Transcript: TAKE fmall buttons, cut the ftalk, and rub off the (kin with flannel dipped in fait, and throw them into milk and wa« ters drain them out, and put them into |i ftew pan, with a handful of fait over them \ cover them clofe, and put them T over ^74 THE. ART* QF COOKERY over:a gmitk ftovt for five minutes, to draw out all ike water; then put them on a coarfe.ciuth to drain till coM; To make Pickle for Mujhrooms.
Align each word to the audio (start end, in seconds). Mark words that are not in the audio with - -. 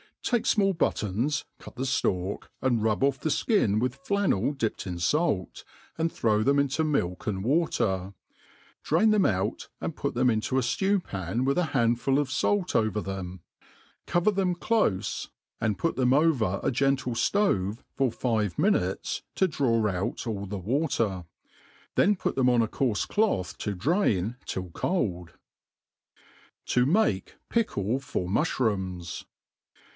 TAKE 0.23 0.43
fmall 0.43 0.75
buttons, 0.75 1.45
cut 1.59 1.75
the 1.75 1.83
ftalk, 1.83 2.45
and 2.61 2.81
rub 2.81 3.03
off 3.03 3.19
the 3.19 3.29
(kin 3.47 3.77
with 3.79 3.95
flannel 4.05 4.53
dipped 4.53 4.87
in 4.87 4.97
fait, 4.97 5.63
and 5.97 6.11
throw 6.11 6.41
them 6.41 6.57
into 6.57 6.83
milk 6.83 7.27
and 7.27 7.43
wa« 7.43 7.67
ters 7.67 8.11
drain 8.83 9.11
them 9.11 9.25
out, 9.25 9.69
and 9.79 9.95
put 9.95 10.13
them 10.15 10.29
into 10.29 10.57
|i 10.57 10.61
ftew 10.61 11.03
pan, 11.03 11.43
with 11.43 11.57
a 11.57 11.65
handful 11.75 12.17
of 12.17 12.29
fait 12.29 12.75
over 12.75 13.01
them 13.01 13.41
\ 13.73 14.05
cover 14.07 14.31
them 14.31 14.55
clofe, 14.55 15.29
and 15.59 15.77
put 15.77 15.95
them 15.95 16.11
T 16.11 16.15
over 16.15 16.31
^74 16.33 16.39
THE. 16.39 16.45
ART* 16.45 16.55
QF 16.55 16.61
COOKERY 16.61 16.65
over:a 16.65 16.71
gmitk 16.71 17.13
ftovt 17.13 17.79
for 17.95 18.11
five 18.11 18.59
minutes, 18.59 19.21
to 19.35 19.47
draw 19.47 19.87
out 19.87 20.25
all 20.25 20.45
ike 20.51 20.63
water; 20.65 21.25
then 21.95 22.15
put 22.15 22.35
them 22.35 22.49
on 22.49 22.61
a 22.63 22.67
coarfe.ciuth 22.67 23.57
to 23.57 23.75
drain 23.75 24.37
till 24.45 24.69
coM; 24.71 25.27
To 26.67 26.85
make 26.87 27.37
Pickle 27.49 27.99
for 27.99 28.27
Mujhrooms. 28.27 29.25